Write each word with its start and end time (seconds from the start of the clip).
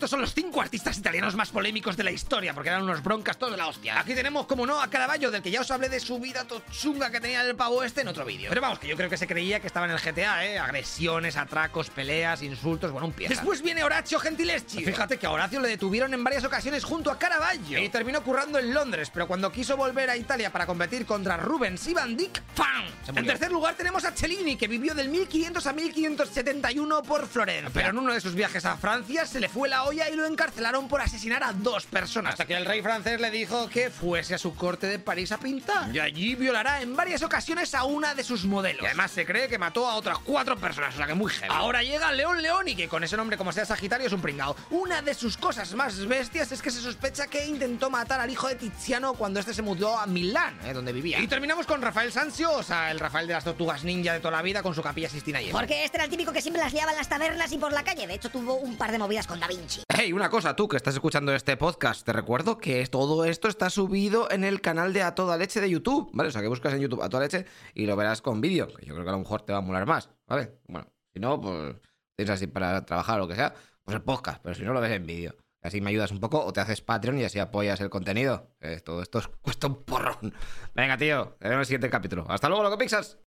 estos 0.00 0.12
son 0.12 0.22
los 0.22 0.32
cinco 0.32 0.62
artistas 0.62 0.96
italianos 0.96 1.34
más 1.34 1.50
polémicos 1.50 1.94
de 1.94 2.04
la 2.04 2.10
historia, 2.10 2.54
porque 2.54 2.70
eran 2.70 2.84
unos 2.84 3.02
broncas 3.02 3.36
todos 3.36 3.52
de 3.52 3.58
la 3.58 3.66
hostia. 3.66 4.00
Aquí 4.00 4.14
tenemos, 4.14 4.46
como 4.46 4.64
no, 4.64 4.80
a 4.80 4.88
Caravaggio, 4.88 5.30
del 5.30 5.42
que 5.42 5.50
ya 5.50 5.60
os 5.60 5.70
hablé 5.70 5.90
de 5.90 6.00
su 6.00 6.18
vida 6.18 6.44
tochunga 6.44 7.10
que 7.10 7.20
tenía 7.20 7.42
el 7.42 7.54
pavo 7.54 7.82
este 7.82 8.00
en 8.00 8.08
otro 8.08 8.24
vídeo. 8.24 8.48
Pero 8.48 8.62
vamos, 8.62 8.78
que 8.78 8.88
yo 8.88 8.96
creo 8.96 9.10
que 9.10 9.18
se 9.18 9.26
creía 9.26 9.60
que 9.60 9.66
estaba 9.66 9.84
en 9.84 9.92
el 9.92 9.98
GTA, 9.98 10.46
¿eh? 10.46 10.58
Agresiones, 10.58 11.36
atracos, 11.36 11.90
peleas, 11.90 12.40
insultos, 12.40 12.90
bueno, 12.92 13.08
un 13.08 13.12
pie. 13.12 13.28
Después 13.28 13.60
viene 13.60 13.84
Horacio 13.84 14.18
Gentileschi. 14.18 14.82
Fíjate 14.82 15.18
que 15.18 15.26
a 15.26 15.32
Horacio 15.32 15.60
le 15.60 15.68
detuvieron 15.68 16.14
en 16.14 16.24
varias 16.24 16.44
ocasiones 16.44 16.82
junto 16.82 17.10
a 17.10 17.18
Caravaggio. 17.18 17.78
Y 17.78 17.90
terminó 17.90 18.22
currando 18.22 18.58
en 18.58 18.72
Londres, 18.72 19.10
pero 19.12 19.26
cuando 19.26 19.52
quiso 19.52 19.76
volver 19.76 20.08
a 20.08 20.16
Italia 20.16 20.50
para 20.50 20.64
competir 20.64 21.04
contra 21.04 21.36
Rubens 21.36 21.86
y 21.88 21.92
Van 21.92 22.16
Dyck, 22.16 22.40
¡pam! 22.56 22.86
En 23.14 23.26
tercer 23.26 23.52
lugar 23.52 23.74
tenemos 23.74 24.02
a 24.06 24.12
Cellini, 24.12 24.56
que 24.56 24.66
vivió 24.66 24.94
del 24.94 25.10
1500 25.10 25.66
a 25.66 25.72
1571 25.74 27.02
por 27.02 27.26
Florencia. 27.26 27.70
Pero 27.74 27.90
en 27.90 27.98
uno 27.98 28.14
de 28.14 28.20
sus 28.22 28.34
viajes 28.34 28.64
a 28.64 28.78
Francia 28.78 29.26
se 29.26 29.40
le 29.40 29.50
fue 29.50 29.68
la 29.68 29.89
olla 29.90 30.08
y 30.08 30.16
lo 30.16 30.26
encarcelaron 30.26 30.88
por 30.88 31.00
asesinar 31.00 31.42
a 31.42 31.52
dos 31.52 31.86
personas. 31.86 32.32
Hasta 32.32 32.46
que 32.46 32.56
el 32.56 32.64
rey 32.64 32.80
francés 32.82 33.20
le 33.20 33.30
dijo 33.30 33.68
que 33.68 33.90
fuese 33.90 34.34
a 34.34 34.38
su 34.38 34.54
corte 34.54 34.86
de 34.86 34.98
París 34.98 35.32
a 35.32 35.38
pintar. 35.38 35.94
Y 35.94 35.98
allí 35.98 36.34
violará 36.34 36.80
en 36.80 36.96
varias 36.96 37.22
ocasiones 37.22 37.74
a 37.74 37.84
una 37.84 38.14
de 38.14 38.24
sus 38.24 38.44
modelos. 38.44 38.82
Y 38.82 38.86
además 38.86 39.10
se 39.10 39.26
cree 39.26 39.48
que 39.48 39.58
mató 39.58 39.86
a 39.88 39.96
otras 39.96 40.18
cuatro 40.18 40.56
personas, 40.56 40.94
o 40.94 40.96
sea 40.96 41.06
que 41.06 41.14
muy 41.14 41.30
heavy. 41.30 41.52
Ahora 41.52 41.82
llega 41.82 42.12
León 42.12 42.40
León 42.40 42.68
y 42.68 42.76
que 42.76 42.88
con 42.88 43.04
ese 43.04 43.16
nombre 43.16 43.36
como 43.36 43.52
sea 43.52 43.64
Sagitario 43.64 44.06
es 44.06 44.12
un 44.12 44.22
pringao. 44.22 44.56
Una 44.70 45.02
de 45.02 45.14
sus 45.14 45.36
cosas 45.36 45.74
más 45.74 46.06
bestias 46.06 46.52
es 46.52 46.62
que 46.62 46.70
se 46.70 46.80
sospecha 46.80 47.26
que 47.26 47.46
intentó 47.46 47.90
matar 47.90 48.20
al 48.20 48.30
hijo 48.30 48.48
de 48.48 48.54
Tiziano 48.54 49.14
cuando 49.14 49.40
este 49.40 49.54
se 49.54 49.62
mudó 49.62 49.98
a 49.98 50.06
Milán, 50.06 50.58
eh, 50.64 50.72
donde 50.72 50.92
vivía. 50.92 51.18
Y 51.18 51.26
terminamos 51.26 51.66
con 51.66 51.82
Rafael 51.82 52.12
Sanzio, 52.12 52.52
o 52.52 52.62
sea, 52.62 52.90
el 52.90 53.00
Rafael 53.00 53.26
de 53.26 53.34
las 53.34 53.44
tortugas 53.44 53.84
ninja 53.84 54.12
de 54.12 54.20
toda 54.20 54.32
la 54.32 54.42
vida 54.42 54.62
con 54.62 54.74
su 54.74 54.82
capilla 54.82 55.08
Sistina 55.08 55.42
y 55.42 55.50
Porque 55.50 55.84
este 55.84 55.96
era 55.96 56.04
el 56.04 56.10
típico 56.10 56.32
que 56.32 56.42
siempre 56.42 56.62
las 56.62 56.72
liaba 56.72 56.92
en 56.92 56.98
las 56.98 57.08
tabernas 57.08 57.52
y 57.52 57.58
por 57.58 57.72
la 57.72 57.82
calle. 57.82 58.06
De 58.06 58.14
hecho, 58.14 58.30
tuvo 58.30 58.54
un 58.54 58.76
par 58.76 58.92
de 58.92 58.98
movidas 58.98 59.26
con 59.26 59.40
Da 59.40 59.46
Vinci. 59.46 59.79
Hey, 60.02 60.14
una 60.14 60.30
cosa, 60.30 60.56
tú 60.56 60.66
que 60.66 60.78
estás 60.78 60.94
escuchando 60.94 61.34
este 61.34 61.58
podcast, 61.58 62.06
te 62.06 62.14
recuerdo 62.14 62.56
que 62.56 62.86
todo 62.86 63.26
esto 63.26 63.48
está 63.48 63.68
subido 63.68 64.30
en 64.30 64.44
el 64.44 64.62
canal 64.62 64.94
de 64.94 65.02
A 65.02 65.14
Toda 65.14 65.36
Leche 65.36 65.60
de 65.60 65.68
YouTube, 65.68 66.08
¿vale? 66.14 66.30
O 66.30 66.32
sea, 66.32 66.40
que 66.40 66.48
buscas 66.48 66.72
en 66.72 66.80
YouTube 66.80 67.02
A 67.02 67.10
Toda 67.10 67.24
Leche 67.24 67.44
y 67.74 67.84
lo 67.84 67.96
verás 67.96 68.22
con 68.22 68.40
vídeo, 68.40 68.68
yo 68.80 68.94
creo 68.94 69.04
que 69.04 69.10
a 69.10 69.12
lo 69.12 69.18
mejor 69.18 69.42
te 69.42 69.52
va 69.52 69.58
a 69.58 69.60
molar 69.60 69.84
más, 69.84 70.08
¿vale? 70.26 70.58
Bueno, 70.68 70.90
si 71.12 71.20
no, 71.20 71.38
pues 71.38 71.76
tienes 72.16 72.30
así 72.30 72.46
para 72.46 72.86
trabajar 72.86 73.16
o 73.16 73.24
lo 73.24 73.28
que 73.28 73.34
sea, 73.34 73.52
pues 73.84 73.94
el 73.94 74.00
podcast, 74.00 74.40
pero 74.42 74.54
si 74.54 74.62
no 74.62 74.72
lo 74.72 74.80
ves 74.80 74.92
en 74.92 75.04
vídeo. 75.04 75.36
Así 75.60 75.82
me 75.82 75.90
ayudas 75.90 76.12
un 76.12 76.20
poco 76.20 76.42
o 76.42 76.50
te 76.50 76.60
haces 76.60 76.80
Patreon 76.80 77.18
y 77.18 77.24
así 77.24 77.38
apoyas 77.38 77.78
el 77.82 77.90
contenido. 77.90 78.56
Todo 78.82 79.02
esto 79.02 79.20
cuesta 79.42 79.66
un 79.66 79.84
porrón. 79.84 80.32
Venga, 80.74 80.96
tío, 80.96 81.36
te 81.38 81.48
en 81.48 81.58
el 81.58 81.66
siguiente 81.66 81.90
capítulo. 81.90 82.24
Hasta 82.26 82.48
luego, 82.48 82.62
loco 82.62 82.78
Pixas. 82.78 83.18